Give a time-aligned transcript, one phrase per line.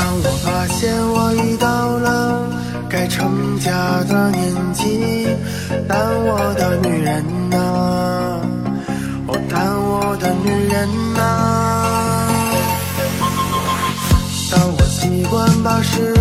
[0.00, 2.48] 当我发现我已到了
[2.88, 5.28] 该成家的年纪，
[5.86, 7.58] 但我的女人呐、
[9.28, 11.20] 哦，但我的女人呐、
[14.50, 16.19] 当我习惯把时。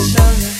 [0.00, 0.57] 想念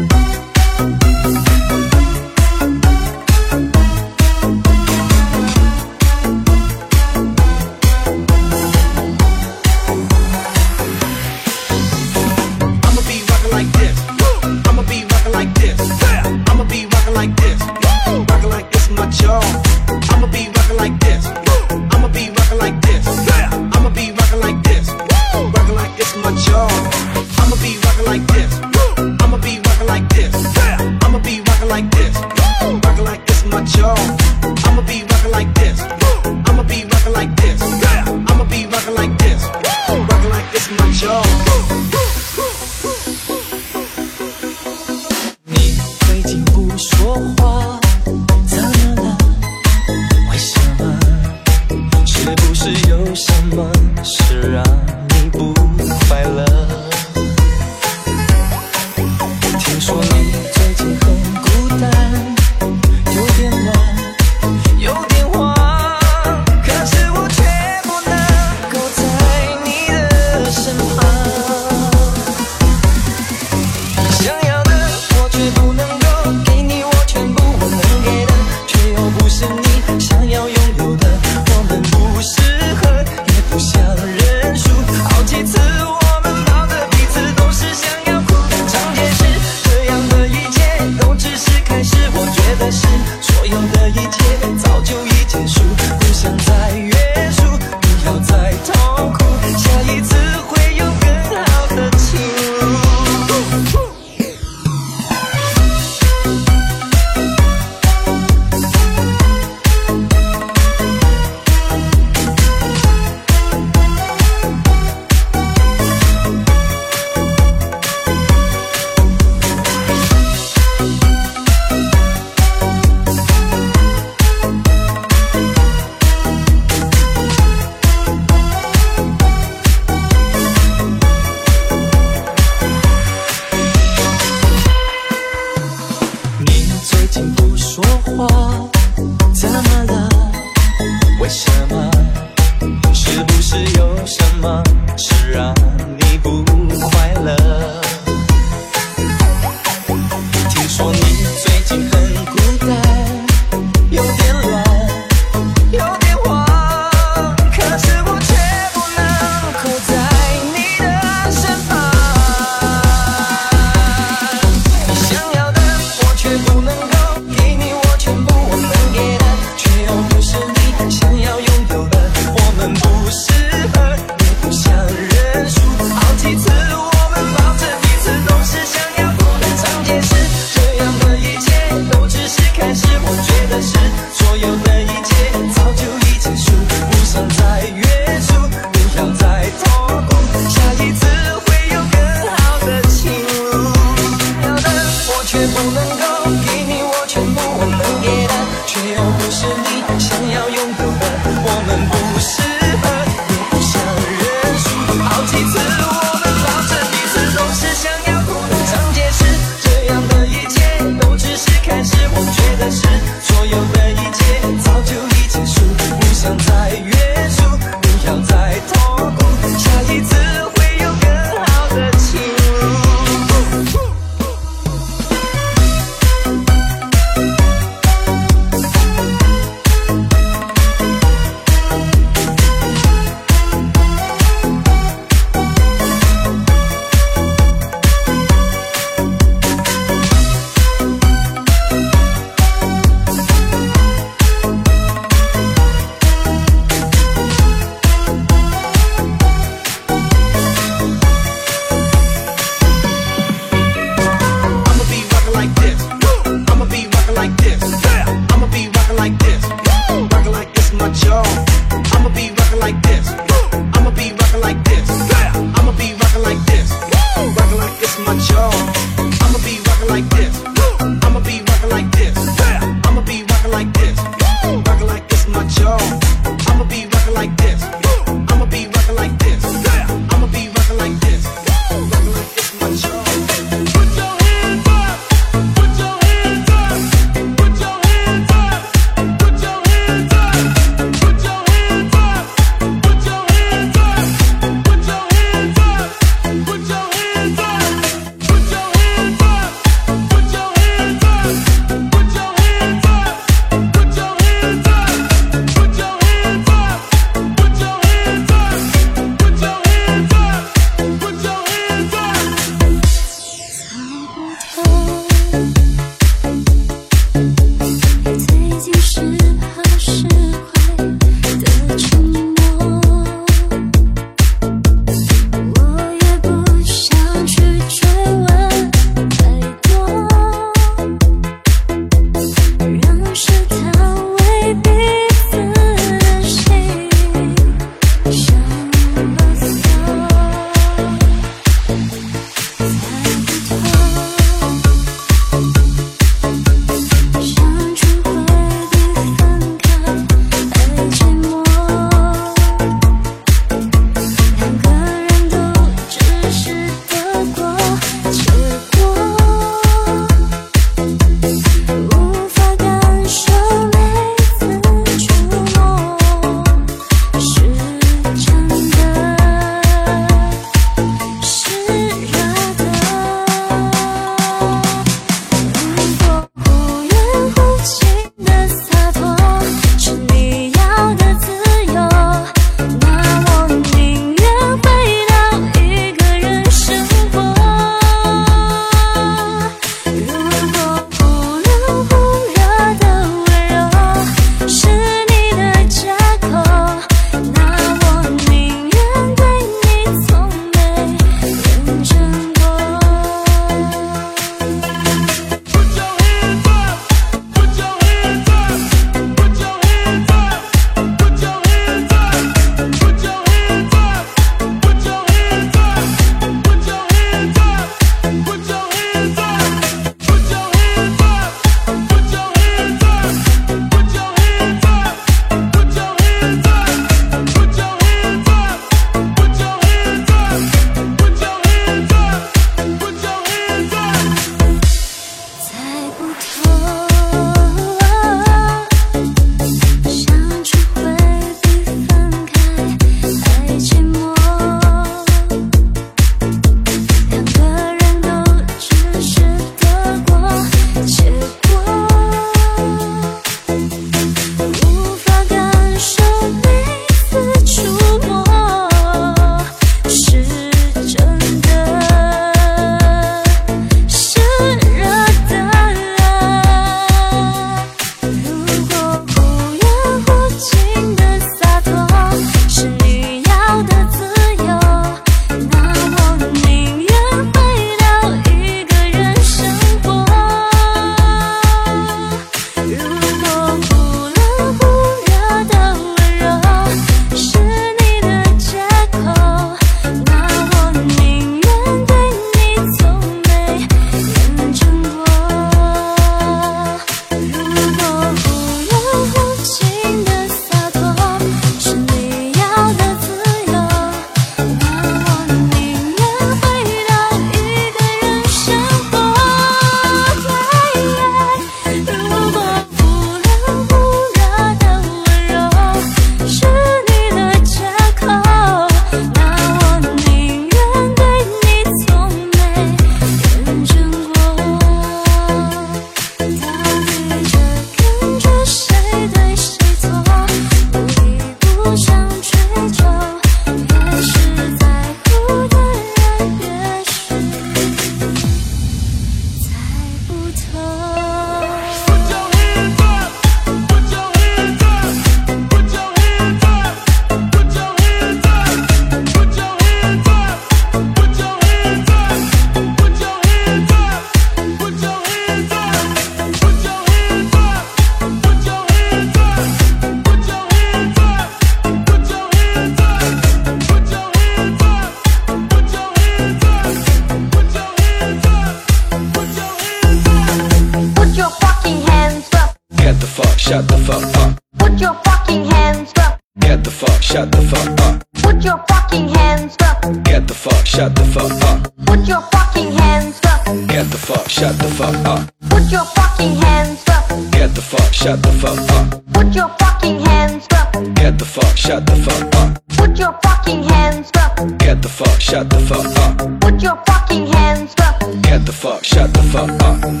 [580.80, 581.76] shut the fuck up.
[581.84, 583.44] Put your fucking hands up.
[583.68, 585.30] Get the fuck, shut the fuck up.
[585.50, 587.06] Put your fucking hands up.
[587.32, 589.04] Get the fuck, shut the fuck up.
[589.12, 590.72] Put your fucking hands up.
[590.94, 592.62] Get the fuck, shut the fuck up.
[592.78, 594.58] Put your fucking hands up.
[594.58, 596.40] Get the fuck, shut the fuck up.
[596.40, 598.00] Put your fucking hands up.
[598.22, 600.00] Get the fuck, shut the fuck up.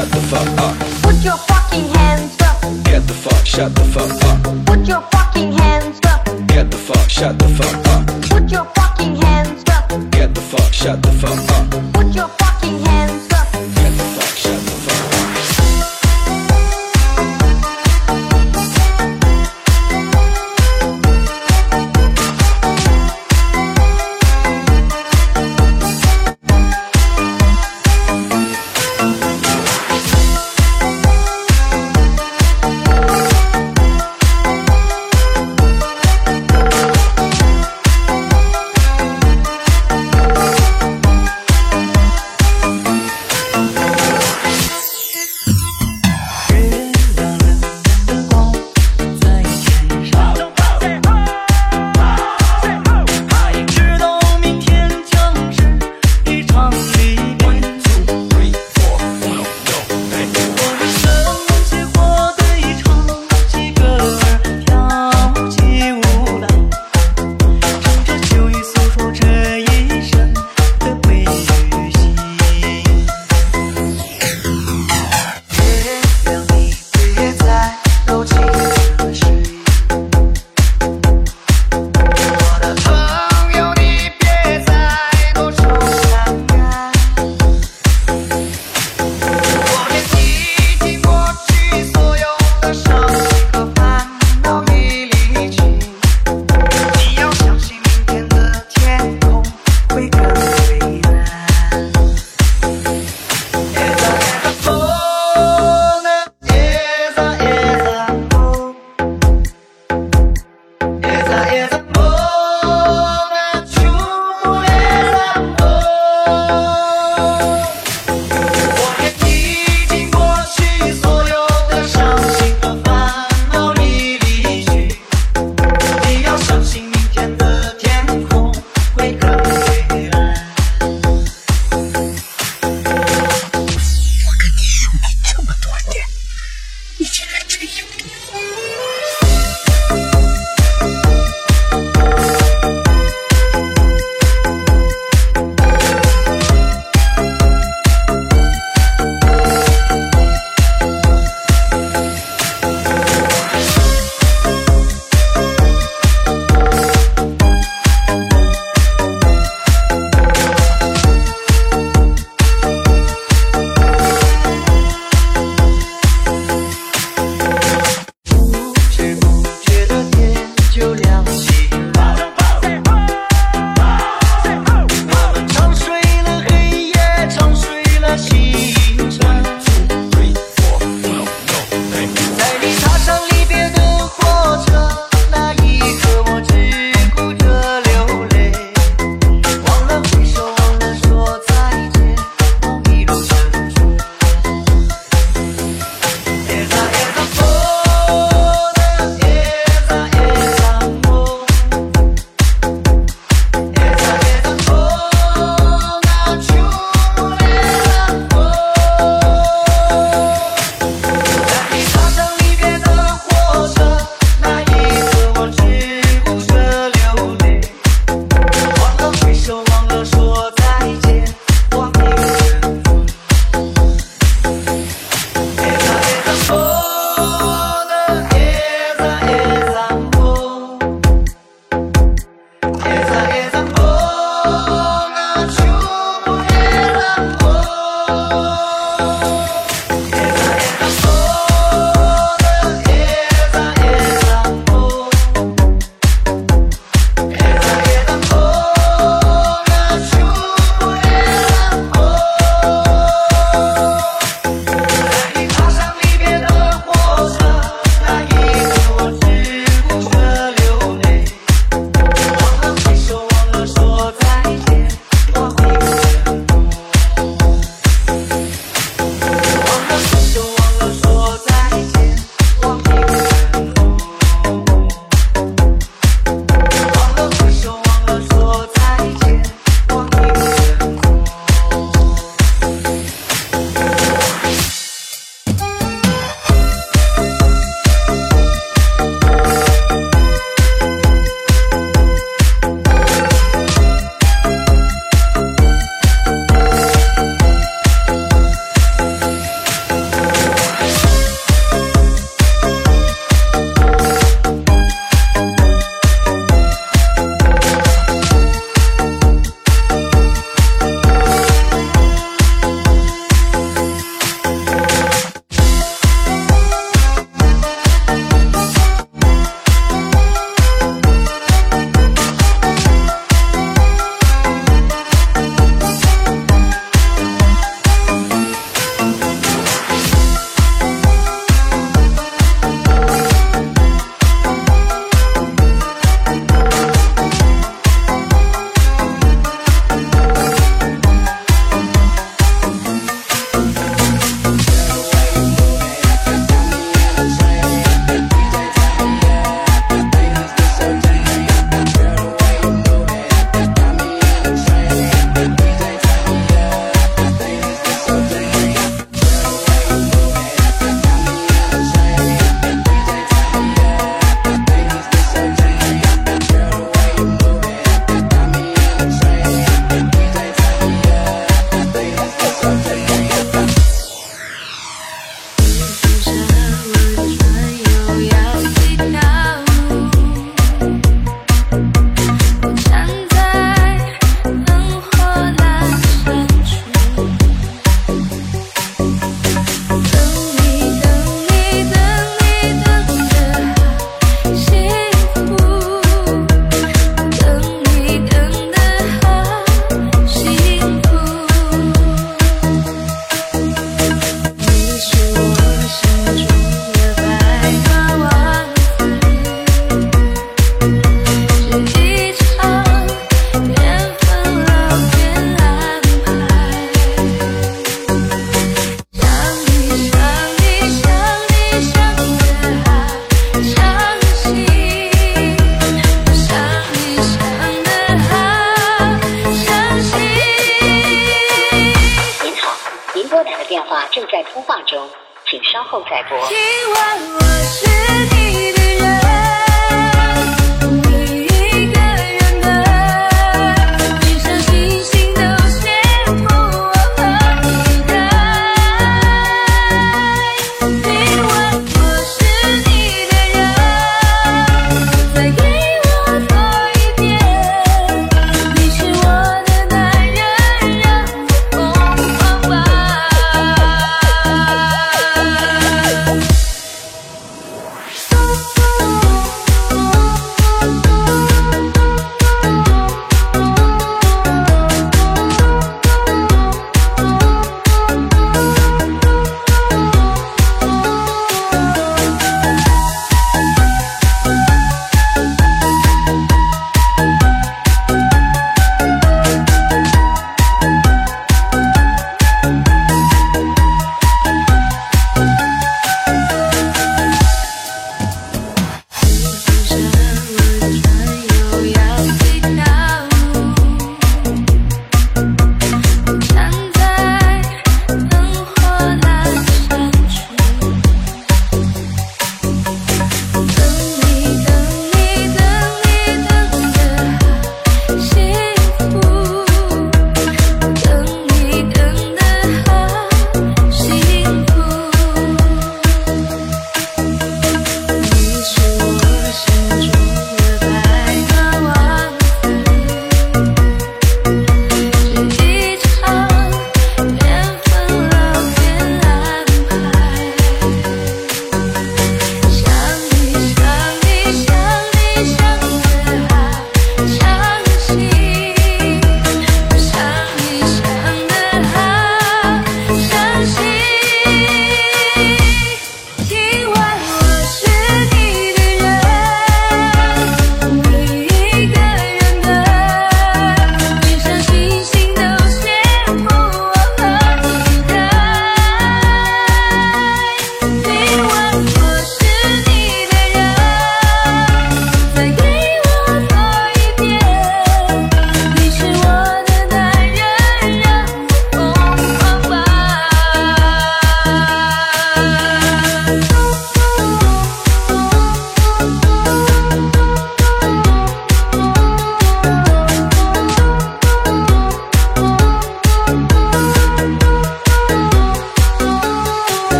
[0.00, 0.49] shut the fuck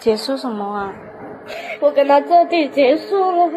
[0.00, 0.92] 结束什么啊？
[1.80, 3.52] 我跟他彻底结束了。